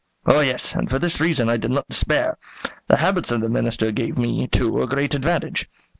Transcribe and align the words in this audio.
"Oh, 0.25 0.39
yes; 0.39 0.73
and 0.73 0.89
for 0.89 0.97
this 0.97 1.19
reason 1.21 1.47
I 1.47 1.57
did 1.57 1.69
not 1.69 1.87
despair. 1.87 2.39
The 2.87 2.97
habits 2.97 3.31
of 3.31 3.41
the 3.41 3.49
Minister 3.49 3.91
gave 3.91 4.17
me, 4.17 4.47
too, 4.47 4.81
a 4.81 4.87
great 4.87 5.13
advantage. 5.13 5.69